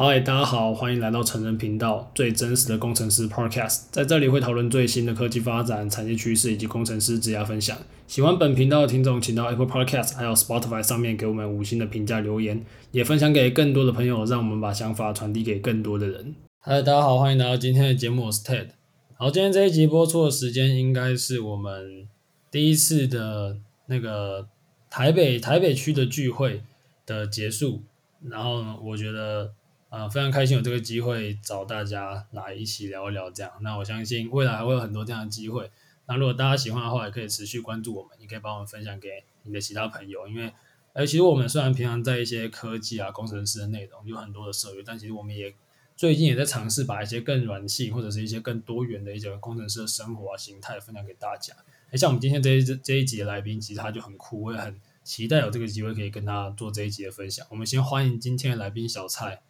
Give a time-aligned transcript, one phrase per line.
[0.00, 7.76] 嗨，大家好，欢迎来到成人频道，最真实的工程师 Podcast，在这里会讨论最新的科技发展、产业趋势以及工程师职涯分享。
[8.06, 16.36] 喜欢本频道的听众，请到 Apple Podcast 还有 Spotify 上面给我们五星的评价留言，也分享给更多的朋友，让我们把想法传递给更多的人。
[16.60, 18.68] 嗨，大家好，欢迎来到今天的节目，我是 Ted。
[19.16, 22.06] 好，今天这一集播出的时间应该是我们
[22.52, 24.46] 第一次的那个
[24.88, 26.62] 台北台北区的聚会
[27.04, 27.82] 的结束，
[28.22, 29.54] 然后呢，我觉得。
[29.88, 33.52] 啊、呃，非常开心有这个机会找大家来一起聊一聊这样。
[33.60, 35.70] 那我相信未来还会有很多这样的机会。
[36.06, 40.28] 那如果大家喜欢的话，也可以持续关注我们，也可以帮我们分享给你的其他朋友。
[40.28, 40.52] 因为，
[40.92, 45.54] 哎，其实我们虽然平常在一些科技啊、工程师的内容有很多的涉猎，但其实我们也
[45.96, 51.54] 最近也在尝试把一些更软性或者是一些更多元的一些工程师的生活啊、形态分享给大家。
[51.90, 57.46] 哎，像我们今天这一这一集的来宾，其实他就很酷，我也很期待有这个机会可以跟他做这一集的分享。
[57.50, 59.42] 我们先欢迎今天的来宾小蔡。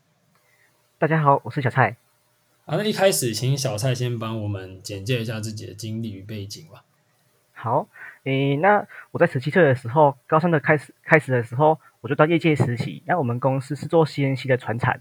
[1.01, 1.95] 大家好，我是小蔡。
[2.67, 6.83] 好，那一开始请小蔡先帮我们简介一下自己的经历与背景吧。
[7.53, 7.87] 好，
[8.25, 13.01] 诶，那我在十七岁的时候，高三的开始开始的时候，我就到业界实习。
[13.07, 15.01] 那我们公司是做 CNC 的传产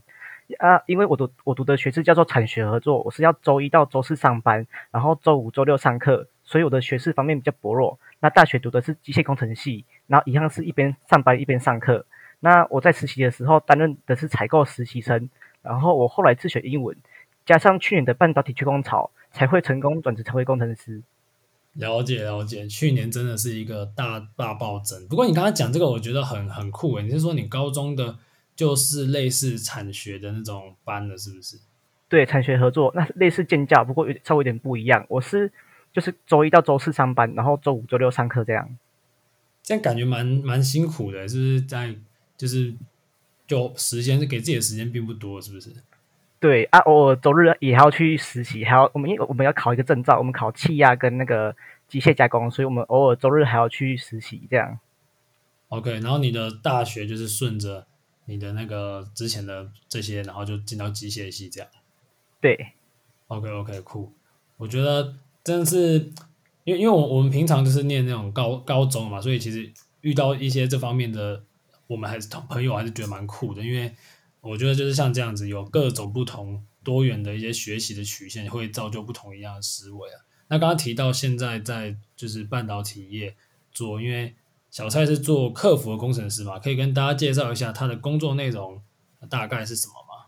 [0.59, 7.97] 啊，因为我读我读的学制叫做产学合作，我是要周一到周四上班，然后周五周六上课，所以我的学士方面比较薄弱。
[8.19, 12.05] 那大学读的是机械工程系，然后一样是一边上班一边上课。
[12.39, 15.27] 那我在实习的时候担任的是采购实习生。
[15.61, 16.95] 然后我后来自学英文，
[17.45, 21.01] 加上去年的半导体缺工潮，才会成功转职成为工程师。
[21.73, 25.07] 了解了解，去年真的是一个大大暴增。
[25.07, 27.03] 不过你刚刚讲这个，我觉得很很酷诶。
[27.03, 28.17] 你是说你高中的
[28.55, 31.57] 就是类似产学的那种班的，是不是？
[32.09, 35.05] 对，产学合作，那类似建教，不过有稍微有点不一样。
[35.09, 35.51] 我是
[35.93, 38.77] 就是周一到周四上班，然后周五周六上课这样。
[39.61, 41.93] 这样感觉蛮蛮辛苦的，就是在
[42.37, 42.73] 就是？
[43.47, 45.71] 就时间是给自己的时间并不多，是不是？
[46.39, 51.55] 对啊，偶尔周日也还要去实习，还要我们因为我们要考一个证照，我们考气压跟那个
[51.87, 54.79] 机械加工，所以我们偶尔周日还要去实习这样。
[55.69, 57.87] OK，然后你的大学就是顺着
[58.25, 61.67] 你的那个之前的这些，然后就进到机械系这样。
[62.39, 62.73] 对
[63.29, 64.13] ，OK OK，酷。
[64.57, 66.11] 我觉得真的是，
[66.65, 71.41] 因为因为我我们平常就是念那种高高中嘛，所以其实遇到一些这方面的。
[71.87, 73.95] 我们还是同朋友，还是觉得蛮酷的，因为
[74.41, 80.21] 我觉得就是像这样子，有各种不同多元的一些学习的曲线，会造就不同一样的思维啊。
[80.49, 83.35] 那刚刚提到现在在就是半导体业
[83.71, 84.35] 做，因为
[84.69, 88.81] 小蔡是做客服的工程师嘛，可以跟大家介绍一下他的工作内容
[89.29, 90.27] 大概是什么吗？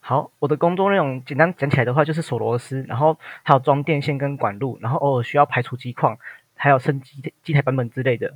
[0.00, 6.18] 好，我的工作内容简单讲起来的话，就是锁螺丝，然后还有装电线跟管路，然后偶尔需要排除机况，
[6.54, 8.34] 还有升级机台版本之类的。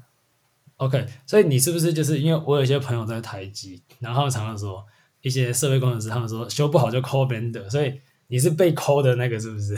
[0.81, 4.83] OK，所以你是不是就是因为我有一些朋友在台积，然后他们常常说
[5.21, 9.77] 一些设备工程师，他们说修不好就 call vendor，所以你是被 call 的那个是不是？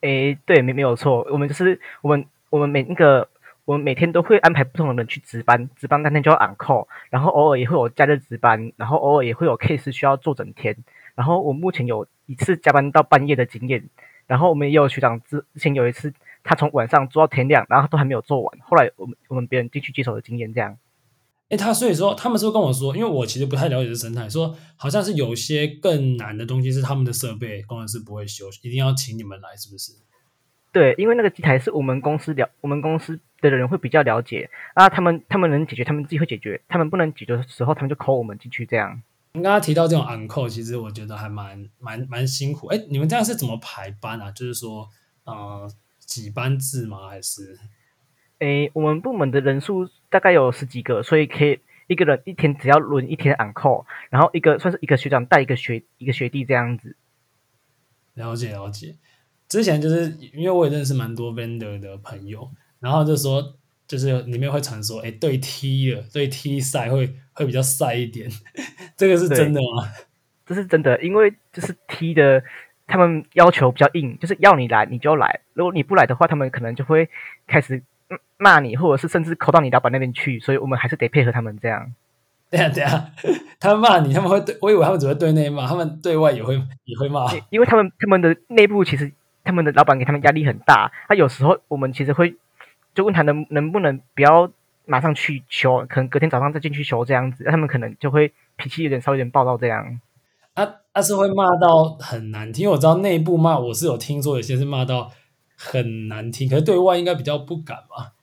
[0.00, 3.28] 诶，对，没没有错，我们就是我们我们每那个
[3.64, 10.76] 我们每天都会安排不同的人去值班，值班当天就要 on call，然后偶尔也会有假日值班，然后偶尔也会有 case 需要做整天，
[11.14, 13.88] 然后我目前有一次加班到半夜的经验，
[14.26, 16.12] 然后我们也有学长之之前有一次。
[16.46, 18.58] 他从晚上做到天亮，然后都还没有做完。
[18.60, 20.78] 后来我们我们别人进去接手的经验这样。
[21.48, 29.92] 哎，他所以说他们是不是跟我说，因为我其实不太了解这生态，说好像是有些更难的东西是他们的设备工程师不会修，一定要请你们来，是不是？
[30.72, 34.88] 对，因为那个机台是我们公司了，我们公司的人会比较了解啊。
[34.88, 39.00] 他们他们能解决，他们自己会解决；他们不能解决的时候，他们就 call 我们进去这样。
[39.34, 42.66] 你刚刚提到这种 on call，其实我觉得还蛮蛮蛮辛苦。
[42.66, 44.32] 哎，你们这样是怎么排班啊？
[44.32, 44.88] 就是说，
[45.22, 45.70] 呃。
[46.06, 47.08] 几班制吗？
[47.08, 47.58] 还是？
[48.38, 56.94] 诶，我们部门的人数大概有十几个，所以可以一个人一天只要轮一天 on call，然后一个算是一个学长带一个学一个学弟这样子。
[58.12, 58.94] 了解了解，
[59.48, 63.56] 之前就是因为我也认识蛮多 vendor 的朋友，然后就说
[63.88, 68.30] 就是里面会传说，诶，对 T 的对 T 赛会会比较赛一点，
[68.98, 69.90] 这个是真的吗？
[70.44, 72.44] 这是真的，因为就是 T 的。
[72.86, 77.08] 他们要求比较硬，就是要你来你就来，如果你不来的话，他们可能就会
[77.46, 77.82] 开始
[78.38, 80.38] 骂你，或者是甚至扣到你老板那边去。
[80.38, 81.92] 所以我们还是得配合他们这样。
[82.48, 83.10] 对啊 对啊，
[83.58, 86.54] 他们骂你，他们会对，我以为他们只会对内骂，他们对外也会
[86.84, 87.26] 也会骂。
[87.50, 89.10] 因为他们他们的内部其实
[89.42, 92.36] 他们的老板给他们压力很大，他有时候我们其实会
[92.94, 94.48] 就问他能能不能不要
[94.84, 100.00] 马上去修，可能隔天早上再进去修这样子，他们可能就会脾气有点稍微有点暴躁这样。
[100.56, 105.12] 他、啊、他是会骂到很难听，因为我知道内部骂我是有听说有些是骂到
[105.56, 108.14] 很难听，可是对外应该比较不敢吧？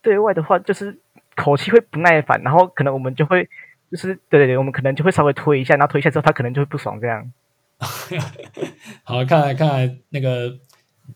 [0.00, 0.98] 对外的话就是
[1.36, 3.48] 口气会不耐烦，然后可能我们就会
[3.90, 7.30] 就是对对对，我们可能就会稍微推一下，然后推一下之后，他可能就会不爽这样。
[9.04, 10.58] 好，看来看来那个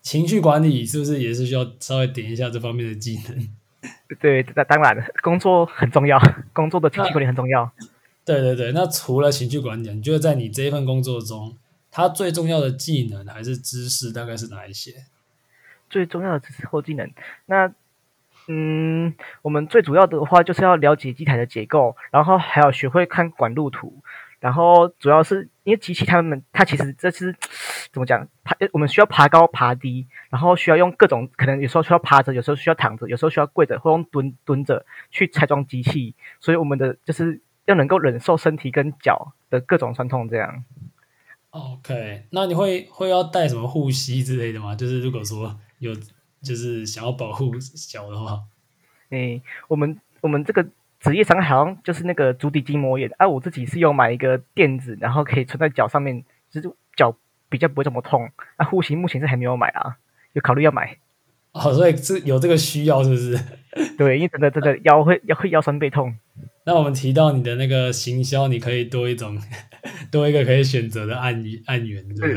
[0.02, 3.49] 情绪管理是不是也是需要稍微点一下这方面的技能？
[4.20, 6.20] 对，那当然，工作很重要，
[6.52, 7.70] 工作的情绪管理很重要。
[8.26, 11.56] 对对对，那除了情绪管理，你觉得在你这一份工作中，
[11.93, 15.05] 它最重要的技能还是知识，大概是哪一些？
[15.88, 17.08] 最重要的知识或技能，
[17.46, 17.73] 那
[18.49, 24.02] 嗯，我们最主要的话就是要了解机台的结构，然后还要学会看管路图，
[24.40, 27.34] 然后主要是因为机器它们它其实这是
[27.93, 28.29] 怎么讲？
[28.43, 40.65] 爬我们需要爬高爬低，然后需要用各种可能有时候需要趴着，有时候需要躺着，有时候需要跪着或用蹲蹲着去拆装机器，所以我们的就是要能够忍受身体跟脚的各种酸痛这样。
[41.51, 44.75] OK，那你会会要带什么护膝之类的吗？
[44.75, 45.95] 就是如果说有
[46.43, 48.43] 就是想要保护脚的话，
[49.11, 50.67] 诶，我们我们这个
[51.01, 57.17] 职业伤害好像就是那个足底筋膜炎，啊，我自己是有买一个垫子，然后可以穿在脚上面，就是脚
[57.49, 58.31] 比较不会这么痛。
[58.59, 59.97] 那，护膝目前是还没有买啊，
[60.35, 60.99] 有考虑要买。
[61.53, 63.39] 哦，所以是有这个需要是不是？
[63.97, 66.15] 对，因为真的真的腰会腰会腰酸背痛。
[66.67, 69.41] 那我们提到你的那个行销，你可以多一种，
[70.11, 72.37] 多一个可以选择的案案源，对不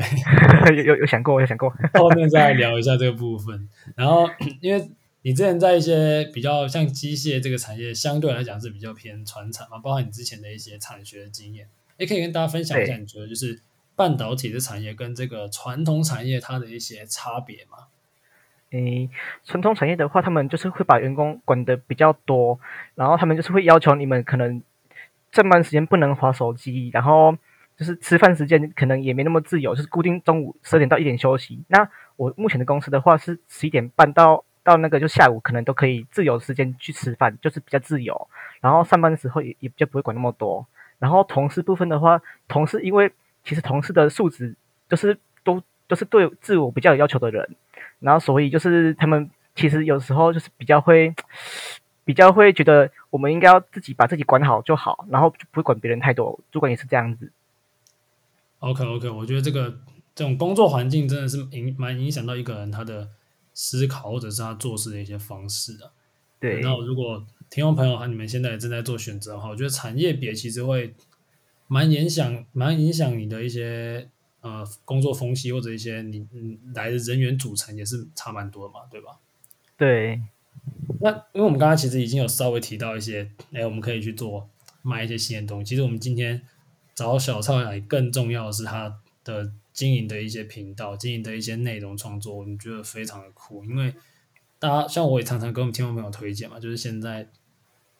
[0.70, 0.78] 对？
[0.78, 1.68] 有有有想过，有想过。
[2.00, 3.68] 后面再来聊一下这个部分。
[3.96, 4.30] 然后，
[4.62, 4.88] 因为
[5.24, 11.68] 你之前在一些比较像机械这个产业，相对来讲是比较偏传产嘛，包括你之前的一些产学的经验，
[11.98, 13.60] 也可以跟大家分享一下，你觉得就是
[13.96, 17.88] 半导体的产业跟这个传统产业它的一些差别吗？
[18.71, 19.10] 诶，
[19.44, 22.60] 传统产业的话，他们就是会把员工管得比较多，
[22.95, 24.62] 然后他们就是会要求你们可能
[25.31, 27.36] 上班时间不能划手机，然后
[27.75, 31.63] 就是吃饭时间可能也没那么自由，就是固定中午十二点到一点休息。
[31.68, 38.30] 那我目前的公司的话是十一点半到到那个就下午可能都可以自由时间去吃饭，就是比较自由。
[38.62, 40.66] 然后上班的时候也也就不会管那么多。
[41.00, 43.12] 然后同事部分的话，同事因为
[43.44, 44.56] 其实同事的素质
[44.89, 47.56] 就是都都是对自我比较有要求的人。
[48.00, 51.13] 然后，所以就是他们其实有时候就是比较会，
[52.06, 56.40] 比较会觉得我们应该要自己把自己管好就好，然后就不会管别人太多。
[56.51, 57.31] 主管也是这样子。
[58.60, 59.80] OK OK，我觉得这个
[60.16, 63.10] 这种工作环境真的是影蛮影响到一个人他的
[63.54, 65.92] 思考或者是他做事的一些方式的。
[66.40, 66.62] 对。
[66.62, 70.95] 那如果听众朋友和你们现在正在做选择的话，我觉得产业别其实会
[71.68, 74.07] 蛮影响蛮影响你的一些。
[74.41, 79.19] 呃，工作风气或者一些你嗯来的人员组成也是差蛮多的嘛，对吧？
[79.77, 80.21] 对。
[81.01, 84.50] 那因为我们刚刚其实已经有稍微提到一些，哎，我们可以去做
[84.81, 85.69] 卖一些新的东西。
[85.69, 86.41] 其实我们今天
[86.94, 93.63] 找小畅来，更重要的是他的经营的一些频道，经营的一些内容创作，我们觉得非常的酷。
[93.63, 93.94] 因为
[94.57, 97.30] 大家像我也常常跟我们听众朋友推荐嘛，就是现在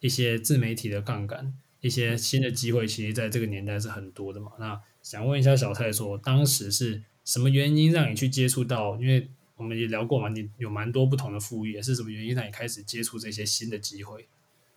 [0.01, 4.51] 一些自媒体的杠杆，一些新的机会，其实在这个年代是很多的嘛。
[4.59, 8.95] 那想问一下小蔡，说当时是什么原因让你去接触到？
[8.97, 14.27] 因为我们也聊过嘛，你有蛮多不同的副业，是什么原因让你开始接触这些新的机会？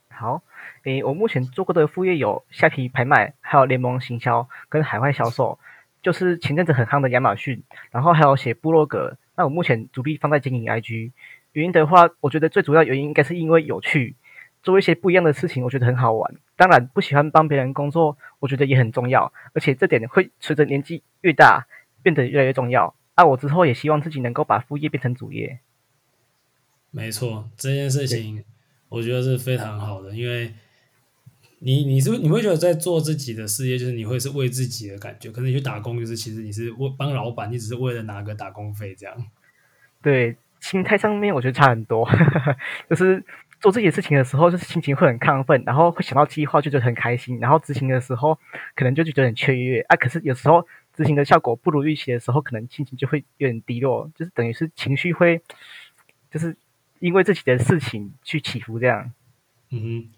[0.09, 0.43] 好，
[0.85, 5.59] 诶，我目前做过的副业有虾皮拍卖，还有联盟行销跟海外销售，
[6.03, 9.19] 就是前阵子很夯的亚马逊，然后还有写部落格。
[9.37, 11.13] 那我目前主力放在经营 IG，
[11.53, 14.17] 原因的话，我觉得最主要原因应该是因为有趣。
[14.63, 16.35] 做一些不一样的事情，我觉得很好玩。
[16.63, 19.33] 当然，不喜欢帮别人工作，我觉得也很重要。
[19.53, 21.67] 而且这点会随着年纪越大
[22.05, 22.95] 变得越来越重要。
[23.17, 25.59] 啊，我之后也希望自己能够把副业变成主业。
[26.93, 28.45] 没错，这件事情
[28.89, 30.55] 我觉得是非常好的，因为
[31.59, 35.33] 你你是你会觉得在做自己的事业，就是你会是为自己的感觉。
[35.33, 39.27] 可是你去打工，就是其实你是为帮老板，你只是为了拿个打工费这样。
[40.01, 42.09] 对，心态上面我觉得差很多，
[42.89, 43.25] 就是。
[43.63, 48.37] 做这些事情的时候，就是心情会很亢奋，然后会想到计划就觉得很开心，然后执行的时候
[48.75, 49.95] 可能就觉得很雀跃啊。
[49.95, 55.41] 可是有时候执行的效果不如预期的时候，可能心情就会有点低落，就是等于是情绪会，
[56.29, 56.57] 就是
[56.99, 59.13] 因为自己的事情去起伏这样。
[59.71, 60.09] 嗯哼，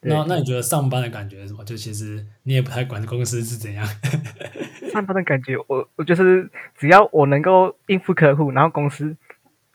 [0.00, 1.64] 那那你觉得上班的感觉是什么？
[1.64, 3.86] 就其实你也不太管公司是怎样。
[4.92, 9.16] 上班的感觉，我我就是只要我能够应付客户，然后公司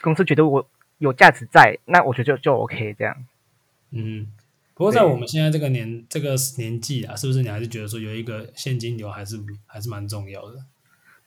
[0.02, 0.68] 公司觉得我。
[0.98, 3.16] 有价值在，那我觉得就就 OK 这样。
[3.92, 4.28] 嗯，
[4.74, 10.60] 不过在我们现在这个年这个年纪啊，是不是你还是觉得说有一个现金流还是还是蛮重要的？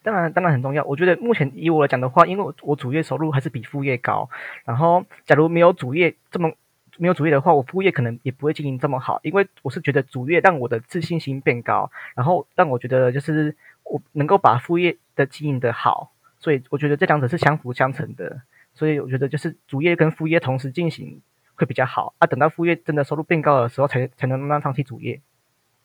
[0.03, 0.83] 当然，当然很重要。
[0.85, 4.31] 我觉得目前以我来讲的话，因为我我主业收入还是比副业高。
[4.65, 6.51] 然后，假如没有主业这么
[6.97, 9.21] 没有主业的话，我副业可能也不会经营这么好。
[9.23, 18.41] 因为我是觉得主业让我的自信心变高，然后让我觉得就是我能够把副业的经营的好，所以我觉得这两者是相辅相成的。
[18.79, 21.21] 所以我觉得就是主业跟副业同时进行
[21.57, 22.27] 会比较好啊。
[22.27, 25.21] 等到副业真的收入变高的时候才，才能慢慢放弃主业。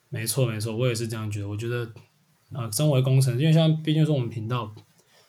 [0.10, 1.50] 没错没错，我也是这样觉得。
[1.50, 1.92] 我觉得，
[2.54, 4.76] 呃，身为工程，因为像毕竟说我们频道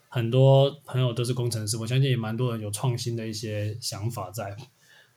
[0.08, 4.54] 很多朋友都是工程师，我相信也蛮多人有创新的一些想法在。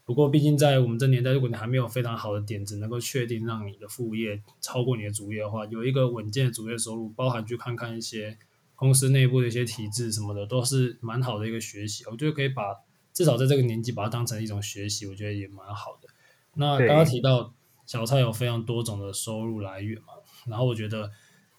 [0.05, 8.37] 不过，毕竟在我们这年代，如果你还没有非常好的点子，能够确定让你的副业超过你的主业的话，有一个稳健的主业收入，包含去看看一些
[8.77, 12.05] 公司内部的一些体制什么的，都是蛮好的一个学习。
[12.09, 12.63] 我觉得可以把
[13.11, 16.07] 至少在这个年纪把它当成一种学习，我觉得也蛮好的。
[16.53, 17.53] 那刚刚提到
[17.85, 20.13] 小蔡有非常多种的收入来源嘛，
[20.45, 21.11] 然后我觉得，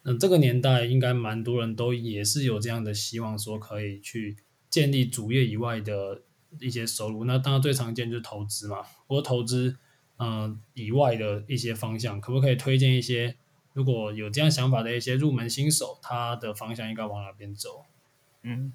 [0.05, 4.39] 嗯，这个年代应该蛮多人都也是有这样的希望，说可以去
[4.71, 6.23] 建立主业以外的。
[6.63, 8.79] 一些收入，那当然最常见就是投资嘛。
[9.07, 9.77] 不过投资，
[10.17, 13.37] 嗯、呃，以外的一些方向，可不可以推荐一些？
[13.79, 17.85] 如果有这样想法的一些入门新手，他的方向应该往哪边走？
[18.43, 18.73] 嗯。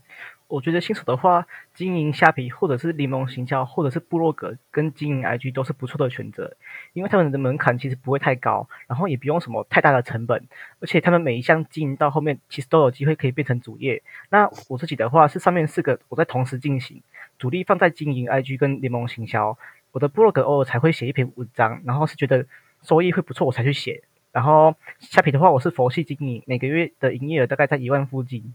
[0.47, 6.55] 我觉得新手的话，经营虾皮或者是联盟行销，或者是部落格跟经营 IG 都是不错的选择，
[6.93, 10.47] 因为他们的门槛其实不会太高，然后也不用什么太大的成本，
[10.79, 14.03] 而且他们每一项经营到后面，其实都有机会可以变成主业。
[14.29, 17.01] 那我自己的话是上面四个我在同时进行，
[17.39, 19.57] 主力放在经营 IG 跟联盟行销，
[19.91, 22.45] 我的部落格偶尔才会写一篇文章，然后是觉得
[22.83, 28.53] 收益会不错我才去写，然后虾皮的话我是佛系经营，每个月的营业额大概在一万附近。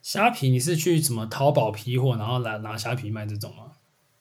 [0.00, 3.72] 虾皮，你是去什么淘宝批货，然后来拿虾皮卖这种吗？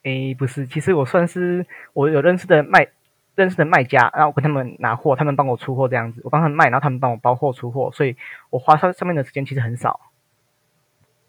[0.03, 2.88] 诶，不是，其实我算是我有认识的卖
[3.36, 8.15] 认识的卖家，然后我跟他们拿货，他们帮我出货这样子，我帮他们卖，然后他们帮我包货出货，所以
[8.50, 10.00] 我花上上面的时间其实很少。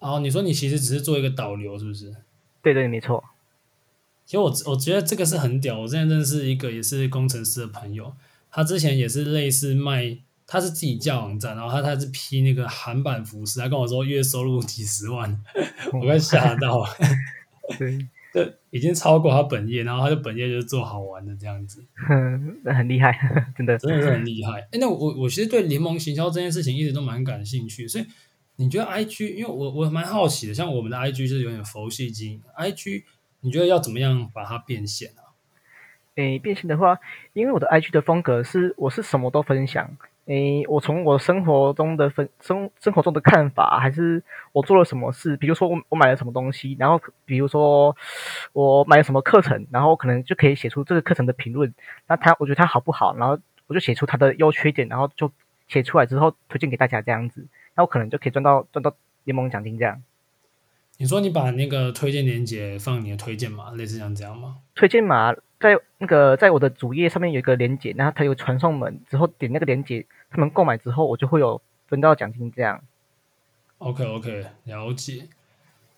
[0.00, 2.14] 哦，你说你其实只是做一个导流，是不是？
[2.62, 3.24] 对对，没错。
[4.24, 8.12] 其实我我觉得这个是很屌，我之前认识一个也是工程师的朋友，
[8.50, 10.18] 他之前也是类似卖。
[10.50, 15.38] 他是自己架网站，然后他他是批那个韩版服饰，他跟我说月收入几十万，
[15.92, 16.88] 我快吓到了。
[17.78, 17.98] 对，
[18.32, 21.84] 这已经超过他本业，然后他的本业就是做好玩的这样子，
[22.64, 23.14] 那很厉害，
[23.58, 24.60] 真的真的是很厉害。
[24.72, 28.06] 哎，那我我其实对联盟行销这件事情一直都蛮感兴趣，所以
[28.56, 33.02] 你觉得 IG，因为我我蛮好奇的，像我们的 IG 是有点佛系经营，IG
[33.40, 35.27] 你觉得要怎么样把它变现啊？
[36.18, 36.98] 诶，变现的话，
[37.32, 39.88] 因为我的 IG 的风格是我是什么都分享。
[40.24, 44.20] 诶，我从我生活中的分生生活中的看法，还是
[44.50, 47.96] 我做了什么事，比如说我我买了什么东西，然后比如说
[48.52, 51.72] 我买了什么课程，然后可能就可以写出这个课程的评论。
[52.08, 55.30] 那他我觉得他好不好，然后我就写出他的优缺点，然后就
[55.68, 57.46] 写出来之后推荐给大家这样子，
[57.76, 60.02] 那我可能就可以赚到赚到联盟奖金这样。
[60.98, 64.56] 你说你把那个推荐链接放你的推荐码，类似像这样吗？
[64.74, 70.06] 推荐码在那个在我的主页上面有一个链接，然后它有传送门，之后点那个链接。
[70.30, 72.82] 他们购买之后，我就会有分到奖金，这样。
[73.78, 75.28] OK OK，了解。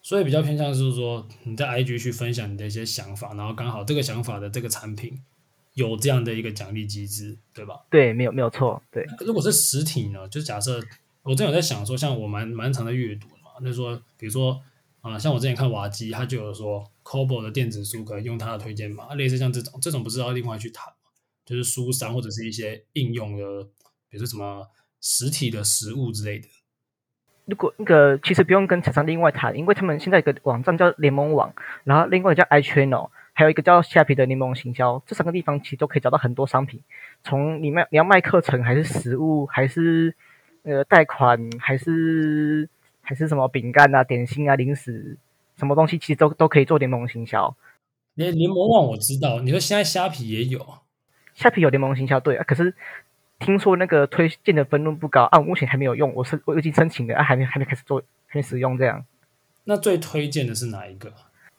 [0.03, 5.21] 所以比较偏向是说你在 IG 去分享你的一些想法，然后刚好这个想法的这个产品
[5.75, 7.81] 有这样的一个奖励机制，对吧？
[7.91, 8.83] 对，没有没有错。
[8.91, 9.07] 对。
[9.21, 10.27] 如果是实体呢？
[10.29, 10.81] 就假设
[11.23, 14.63] 我正有在想说，像我蛮蛮常在阅读嘛，那说比如说
[15.03, 20.93] 啊、像我之前看瓦基，他就有说 Kobo 的电子书可以用他的推荐码，类似像这种，这种不是要另外去谈，
[21.45, 23.69] 就是书商或者是一些应用的。
[24.11, 24.67] 比如说什么
[25.01, 26.49] 实体的实物之类的，
[27.45, 31.55] 如果那个其实不用跟厂商另外谈，因为他们现在有个网站叫联盟网，
[31.85, 36.83] 然后另外一个叫 iChannel，还有一个叫虾皮的联盟行销，这三个地方其实都可以找到很多商品。
[37.23, 40.17] 从你卖你要卖课程，还是实物，还是
[40.65, 42.69] 呃贷款，还是
[43.11, 45.19] 还是什么饼干啊、点心啊、零食，
[45.59, 47.57] 什么东西其实都都可以做联盟行销。
[48.15, 50.65] 联联盟网我知道，你说现在虾皮也有，
[51.35, 52.73] 虾皮有联盟行销对啊，可是。
[53.43, 59.03] 听说那个推荐的分润不高啊，我目前还没有用，我是我已经申请了啊，还没还没开始做，还没使用这样。
[59.65, 61.11] 那最推荐的是哪一个？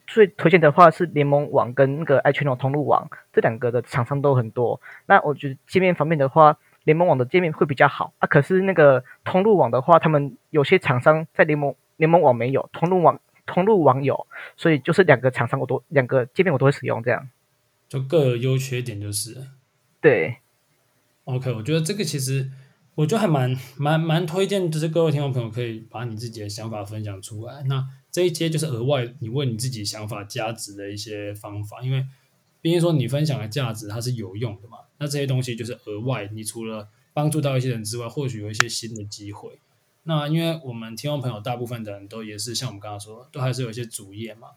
[0.05, 4.79] 最推荐的话是联盟网跟那个 iChannel 通路网，这两个的厂商都很多。
[5.07, 8.27] 那我觉得界面方面的话，联盟网的界面会比较好啊。
[8.27, 17.29] 可是那个通路网的话，他们有些厂商在联盟联盟网没有，通路网通路网有，所以就是两个厂商我都两个界面我都会使用这样。
[17.89, 19.35] 就各有优缺点就是。
[19.99, 20.37] 对。
[21.25, 22.49] OK，我觉得这个其实，
[22.95, 27.61] 我觉得还蛮蛮蛮推荐，就是各位听众朋友可以把你自己的想法分享出来。
[27.67, 32.03] 那这一些就是额外你问你自己想法加值的一些方法，因为
[32.61, 34.77] 毕竟说你分享的价值它是有用的嘛。
[34.99, 39.59] 那这些东西就是额外，你除了帮助到一些人之外，或许有一些新的机会。
[40.03, 44.49] 那因为我们听众朋友大部分的人都也是像我们刚刚说，都还是有一些主业嘛。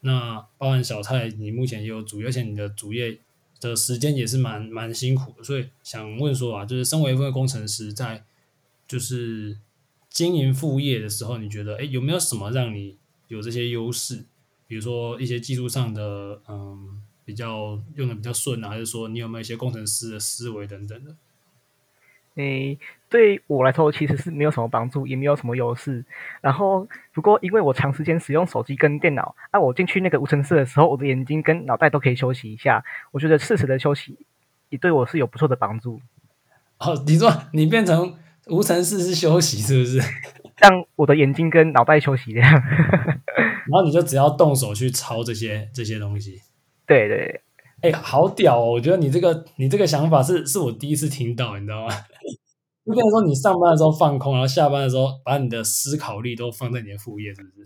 [0.00, 3.18] 那包含小蔡，你目前也有主业，而且你的主业。
[3.58, 8.22] 的时间也是蛮蛮辛苦的，所以想问说啊，就是身为一位工程师，在
[8.86, 9.56] 就是
[10.10, 12.98] 经营副业的时候，你觉得诶有没有什么让你
[13.28, 14.26] 有这些优势？
[14.66, 21.14] 比如说一些技术上的嗯比较用的比较顺啊，还是说你有没有一些工程师的思维等等的？
[22.36, 22.78] 诶，
[23.08, 26.04] 对我来说其实是没有什么帮助，也没有什么优势。
[26.42, 32.84] 然后，不过因为我长时间使用手机跟电脑，啊，我进去那个无尘室的时候，我的眼睛跟脑袋都可以休息一下。
[33.10, 34.18] 我觉得适时的休息
[34.68, 36.00] 也对我是有不错的帮助。
[36.78, 38.14] 哦，你说你变成
[38.48, 39.98] 无尘室是休息是不是？
[40.58, 42.52] 让我的眼睛跟脑袋休息这样。
[43.66, 46.42] 然后你就只要动手去抄这些这些东西。
[46.86, 47.40] 对对。
[47.82, 48.72] 哎、欸，好屌哦！
[48.72, 51.92] 我觉得你这个你这个想法是是我第一次听到，你知道吗？
[52.86, 57.64] 就变成说你上班的时候放空，然后下班的时候把你的思考力都放在你的副业，是不是？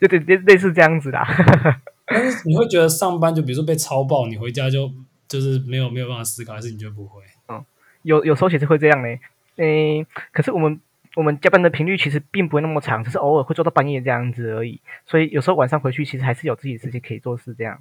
[0.00, 1.18] 就 对对，类似这样子的。
[2.06, 4.90] 但是你会觉得上班就比如说被超爆，你回家就
[5.28, 7.22] 就是没有没有办法思考，还是你觉得不会？
[7.48, 7.62] 嗯，
[8.02, 9.08] 有有时候其实会这样呢。
[9.56, 10.80] 诶，可是我们
[11.16, 14.80] 我们加班的频率其实并不会那么长，只是偶尔会做到半夜这样子而已。
[15.06, 17.78] 所以有时候晚上回去，其实还是有自己的时间可以做事这样。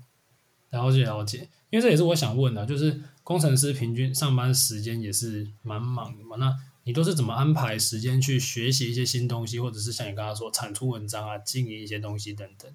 [0.72, 6.38] 了解了解，因为这也是我想问的，就是工程师平均上班时间也是蛮忙的嘛？
[6.38, 6.54] 那
[6.86, 12.72] 你都是怎么安排时间去学习一些新东西，或者是像你刚刚说产出文章啊、经营一些东西等等？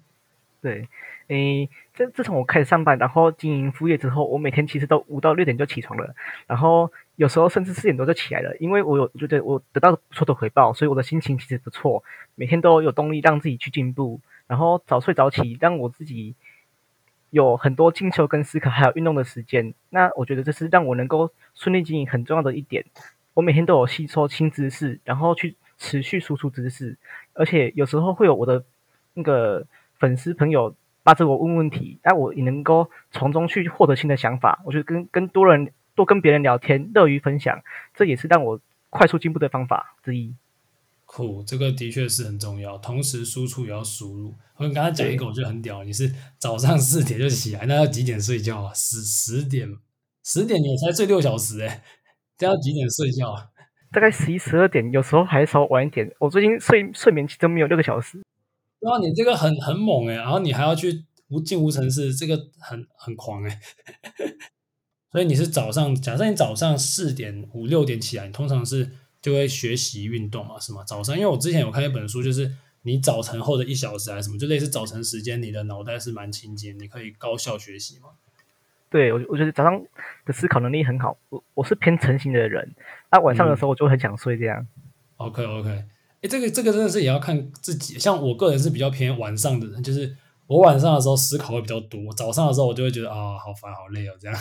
[0.61, 0.87] 对，
[1.27, 12.03] 诶，自自从我开始上班，然后经营副业之后，我每天其实都五到六点就起床了，然后有时候甚至四点多就起来了，因为我有觉得我得到不错的回报，所以我的心情其实不错，
[12.35, 16.35] 每天都有动力让自己去进步，然后早睡早起，让我自己。
[17.29, 19.73] 有很多进修跟思考，还有运动的时间。
[19.89, 22.85] 那我觉得这是让我能够顺利经营很重要的一点。
[23.33, 26.97] 我每天都有吸收新知识，然后去持续输出知识。
[27.33, 28.63] 而且有时候会有我的
[29.13, 29.65] 那个
[29.99, 34.59] 粉丝朋友拉着我问问题，那我也能够从中去获得新的想法。
[34.65, 37.61] 我觉得跟跟多人多跟别人聊天，乐于分享，
[37.93, 40.33] 这也是让我快速进步的方法之一。
[41.09, 42.77] 酷，这个的确是很重要。
[42.77, 44.35] 同时输出也要输入。
[44.57, 45.81] 我跟刚才讲一个，我觉得很屌。
[45.83, 48.73] 你是早上四点就起来，那要几点睡觉啊？
[48.75, 49.73] 十十点，
[50.23, 51.81] 十点你才睡六小时诶，
[52.37, 53.47] 这要几点睡觉啊？
[53.91, 56.11] 大概十一、十二点，有时候还稍晚一点。
[56.19, 58.21] 我最近睡睡眠期都没有六个小时。
[58.81, 63.59] 然后你这个很很猛诶，然后你还要去无进无城市，这个很很狂诶。
[65.09, 68.91] 所以你是早上，假设你早上四点五六点起来，你通常是。
[69.21, 70.83] 就会学习运动嘛，是吗？
[70.85, 72.51] 早上，因为我之前有看一本书，就是
[72.83, 78.09] 你早晨后的一小时还是什么，就类似早晨时间，你的脑袋是蛮清洁，你可以高效学习嘛。
[78.89, 79.83] 对，我我觉得早上
[80.25, 81.17] 的思考能力很好。
[81.27, 82.73] 我我是偏成型的人，
[83.11, 84.65] 那晚上的时候我就很想睡这样。
[85.19, 85.69] 嗯、OK OK，
[86.21, 87.99] 哎，这个这个真的是也要看自己。
[87.99, 94.39] 像我个人是比较偏晚上的人，就是我晚上的时候思考会比较多，早上的时候我就会觉得啊，好烦好累哦这样。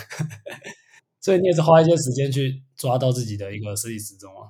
[1.21, 4.47] 所以你也是花一些时间去抓到自己的一个生理时钟啊。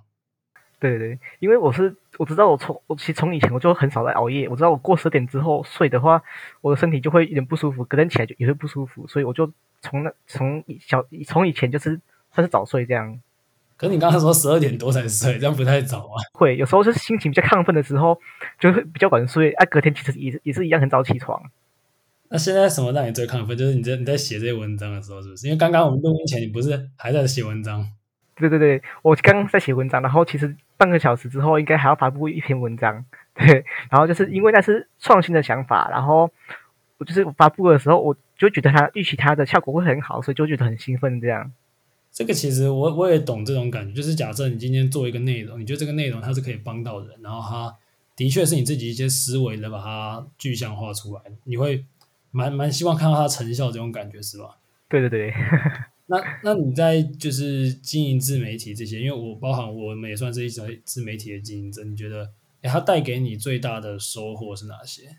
[0.78, 6.22] 对对，因为我是我知道我从我其实从以前我就很少在熬夜，我知道我过十点之后睡的话，
[6.60, 11.98] 我的身体就会有点不舒服，隔天起来就也会不舒服，所以我就从那从小从以前就是
[12.32, 13.18] 算是早睡这样。
[13.78, 16.16] 可是你刚才说十二点多才睡，这样不太早啊？
[16.32, 18.18] 会有时候就是心情比较亢奋的时候，
[18.58, 21.42] 就会比较晚睡，啊，隔天其实也也是一样很早起床。
[22.28, 23.56] 那现在什么让你最亢奋？
[23.56, 25.46] 就是你在你在写这些文章的时候，是不是？
[25.46, 27.86] 因为刚刚我们录音前你不是还在写文章？
[28.36, 33.02] 对对对，我刚刚在写文章，然后其实半个小时之后应该还要发布一篇文章，
[33.34, 36.30] 对，然后就是因为那是创新的想法，然后
[36.98, 41.50] 我就是发布的时候，我就觉得它预期它的效果会很好，所以就觉得很兴奋这样。
[42.12, 47.74] 这个其实我我也懂这种感觉，就是假设你今天做一个内容，你觉得这个内容它是可以帮到人，然后它
[48.14, 51.84] 的确是你自己一些思维的把它具象化出来，你会
[52.30, 54.56] 蛮蛮希望看到它成效，这种感觉是吧？
[54.90, 55.32] 对对对。
[56.08, 62.30] 那那你在就是经营自媒体这些，因为我包含我们也算是一种自媒体的经营者，你觉得，
[62.62, 65.16] 诶它带给你最大的收获是哪些？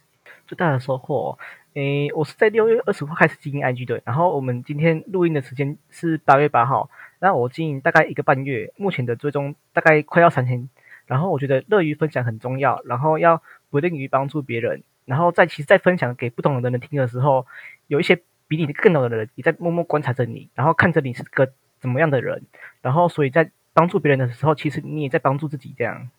[0.48, 1.38] 最大的收获，
[1.74, 10.70] 诶，我是在六月二十号开始经营 IG 的，然后我们今天录音的时间是八月八号，那我经营大概一个半月，目前的追踪大概快要三千，
[11.06, 17.46] 然后我觉得乐于分享很重要，然后要不吝于帮助别人，然后在其实，在分享给不同的人听的时候，
[17.88, 18.22] 有一些。
[18.48, 22.44] 比你更老的人也在默默观察着你，然后看着你是个怎么样的人，
[22.82, 25.74] 然后所以在帮助别人的时候，其实你也在帮助自己。
[25.78, 26.10] 这样，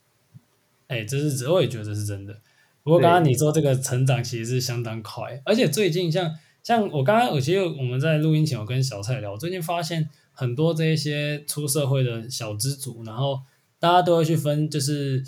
[0.88, 2.38] 哎，这是我也觉得是真的。
[2.82, 13.40] 不过刚刚你说这个成长其实是相当快，而且最近像像我刚刚，我其实我们在录音前我跟小蔡聊，我最近发现很多这一些出社会的小资族，然后
[13.78, 15.24] 大家都会去分，就是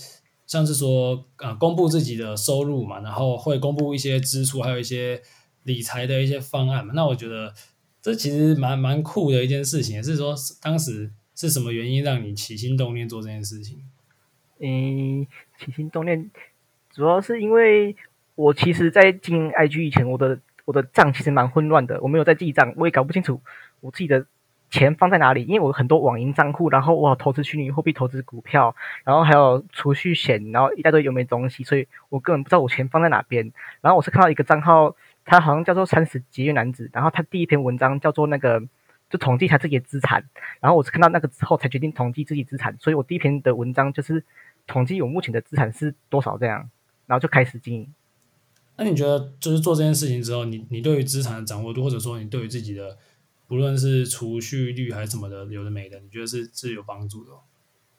[0.46, 5.22] 像是说啊，公布自己的收入嘛，然后会公布一些支出，还有一些。
[5.64, 7.52] 理财的一些方案嘛，那我觉得
[8.00, 13.82] 这其实蛮蛮酷的一件事情，是说当时是什么原因让你起心动念做这件事情？
[14.58, 15.26] 嗯，
[15.58, 16.30] 起心动念
[16.92, 17.96] 主要是因为
[18.34, 23.40] 我其实，在经营 IG 以前，我的我的账其实蛮混乱的，我没有在记账，我也搞不清楚
[23.80, 24.26] 我自己的
[24.70, 33.52] 钱放在哪里，因为我很多网银账户，然后我投资虚拟货币、投资股票，然后还有储蓄险，然后一大堆有没东西，所以我根本不知道我钱放在哪边。
[33.80, 34.94] 然后我是看到一个账号，
[35.24, 38.60] 他好像叫做三十节约男子，然后他第一篇文章叫做那个
[39.08, 40.24] 就统计他自己的资产，
[40.60, 44.24] 然后我是看到那个之后才决定统计自己资产，所以我第一篇的文章就是
[44.66, 46.70] 统计我目前的资产是多少这样，
[47.06, 47.92] 然后就开始经营。
[48.76, 52.96] 那你觉得就是做这件事情之后，你你对于资产的掌握度，或者说你对于自己的
[53.46, 57.32] 不论是储蓄率还是什么的，有的没的，你觉得是是有帮助的？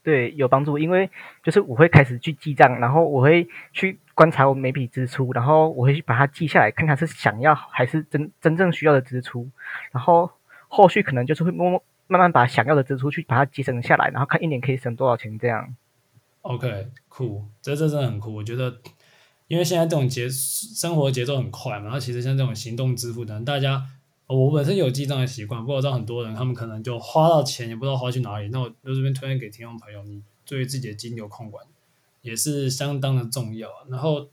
[0.04, 1.10] 对，有帮助，因为
[1.44, 9.48] 就是我会开始去记账，然后我会去观察我每笔支出，然后我会去把它记下来，看看是想要还是真真正需要的支出，
[9.92, 10.32] 然后
[10.68, 15.76] 后续可能就是会慢慢慢把想要的支出去把它节省下来，然后看一年可以省多少钱这样。
[16.42, 18.82] OK，酷，这这真的很酷，我觉得，
[19.48, 23.84] 因为现在这种节生活节奏很快嘛，然后其实像这种行动支付等大家。
[24.34, 28.48] 我本身有记账的习惯，不过知道很多人他们可能就花到钱也不知道花去哪里。
[28.48, 31.66] 那我就这边推荐给听众朋友，你对于自己的金流控管
[32.22, 33.70] 也是相当的重要。
[33.90, 34.30] 然后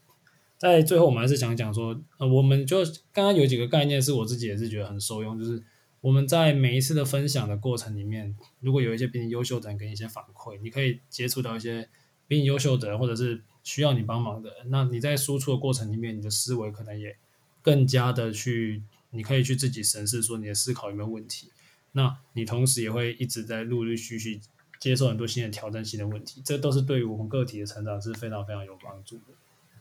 [0.57, 5.61] 在最后，我们还是想讲说，呃，我们就刚刚有几个概念是我自己也是觉得很受用，就是
[5.99, 11.89] 我们在每一次的分享的过程里面，如果有一些比你优秀的人给你一些反馈，你可以接触到一些
[12.27, 17.17] 比你优秀的人，或者是需要你帮忙的人，那你在输出的过程里面，你的思维可能也
[17.61, 18.83] 更加的去。
[19.11, 21.51] 你可以去自己审视，说你的思考有没有问题。
[21.93, 24.39] 那你同时也会一直在陆陆续续
[24.79, 29.23] 接受很多新的挑战性的问题，这都是对于我们个体的成长是非常非常有帮助的。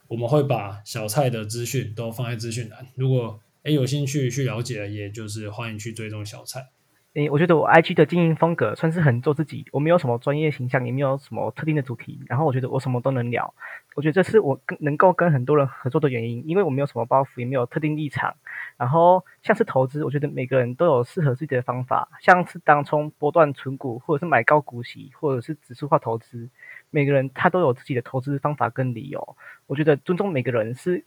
[0.08, 6.68] 我们会把小蔡的资讯都放在资讯栏，如果诶有兴趣去了解，也就是欢迎去追踪小蔡。
[7.14, 13.52] 诶，我觉得我 IG 的经营风格算是很做自己，我没有什么专业形象，也没有什么特定的主题，然后我觉得我什么都能聊。
[13.98, 18.36] 我觉得这是我跟能够跟很多人合作的原因，因为我没有什么包袱，也没有特定立场。
[18.76, 26.48] 然后像是投资，我觉得每个人都有适合自己的方法，像是当冲、波段存股，或者是买高股息，或者是指数化投资，
[26.90, 29.36] 每个人他都有自己的投资方法跟理由。
[29.66, 31.04] 我觉得尊重每个人是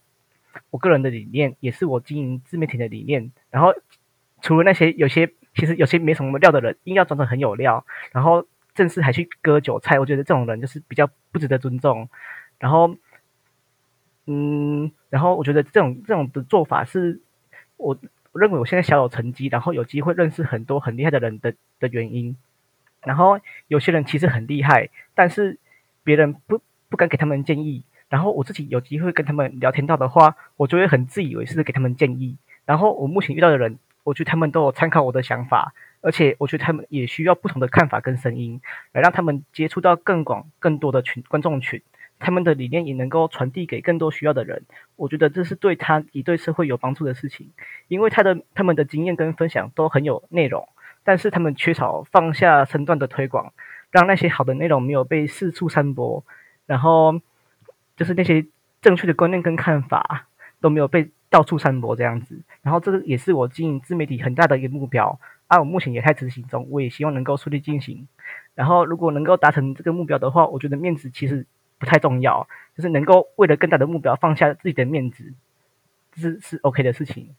[0.68, 3.32] 我个人的理念，也是我经营自媒体的理念。
[3.48, 3.72] 然后
[4.42, 12.06] 除了那些有些其实有些没什么料的人，硬要装成很有料，然后正式还去割韭菜，我觉得这种人就是比较不值得尊重。
[12.62, 12.94] 然后，
[14.26, 17.20] 嗯，然后我觉得这种这种的做法是。
[17.78, 17.98] 我
[18.30, 22.36] 我认为我现在小有成绩，然后有机会认识很多很厉害的人的的原因。
[23.02, 25.58] 然后有些人其实很厉害，但是
[26.04, 27.82] 别人不不敢给他们建议。
[28.08, 32.36] 然后我自己有机会跟他们聊天到的话，我就会很自以为是的给他们建议。
[32.64, 38.60] 然后我目前遇到的人，我觉得他们都有参考我的想法，而且我觉得他们也需要不同的看法跟声音，
[38.92, 41.82] 来让他们接触到更广、更多的群观众群。
[42.22, 44.62] 他们的理念也能够传递给更多需要的人，
[44.94, 47.50] 我觉得这是对他也对社会有帮助的事情，
[47.88, 50.68] 因为他的他们的经验跟分享都很有内容，
[51.02, 53.52] 但是他们缺少放下身段的推广，
[53.90, 56.24] 让那些好的内容没有被四处散播，
[56.64, 57.20] 然后
[57.96, 58.46] 就是那些
[58.80, 60.28] 正确的观念跟看法
[60.60, 68.06] 都没有被到处散播这样子，然后这个也是我经营自媒体很大的一个目标，啊，我目前也在执行中，我也希望能够顺利进行，
[68.54, 71.44] 然后如果能够达成这个目标的话，我觉得面子其实。
[71.82, 75.34] 不太重要，就是能够为了更大的目标放下自己的面子，
[76.14, 77.34] 是是 OK 的事情。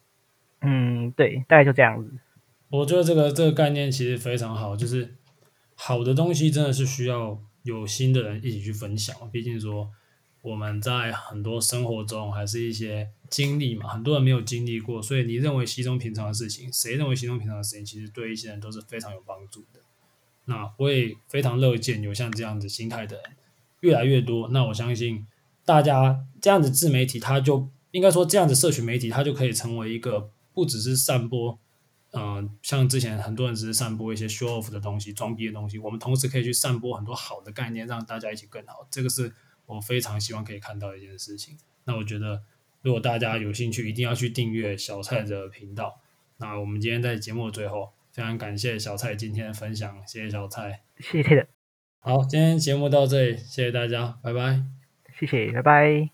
[0.59, 2.11] 嗯，对，大概就这样子。
[2.69, 5.15] 我觉得这个这个概念其实非常好，就是
[5.75, 9.15] 好的东西真的是需要有心的人一起去分享。
[9.31, 9.89] 毕竟说
[10.41, 19.79] 我们在很多生活中还是一些经历嘛，很多人没有经历过，所以你认为稀松平常的事情，谁认为稀松平常的事情，其实对一些人都是非常有帮助的。
[20.43, 23.25] 那我也非常乐见有像这样子心态的人。
[23.83, 25.27] 越来越多，那我相信
[25.65, 31.59] 大家这样子自媒体，它就应该说这样子社群媒体，它就可以成为一个不只是散播，
[32.13, 38.87] 嗯、像之前很多人只是散播一些 show off 的东西、装逼的东西，我们同时可以去散播很多好的概念，让大家一起更好。
[38.89, 39.33] 这个是
[39.65, 41.57] 我非常希望可以看到一件事情。
[41.83, 42.41] 那我觉得，
[42.81, 45.99] 如果大家有兴趣，一定要去订阅小蔡的频道。
[46.37, 51.62] 那我们今天在节目的最后，非常感谢小蔡今天的分享，谢谢小蔡，谢谢。
[52.05, 54.61] 好，今天节目到这里，谢谢大家，拜拜。
[55.17, 56.01] 谢谢，拜拜。